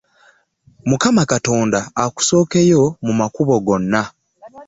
Mukama 0.89 1.23
katonda 1.31 1.79
akusooke 2.03 2.59
yo 2.71 2.83
mu 3.05 3.13
makubo 3.19 3.53
gwonna. 3.65 4.01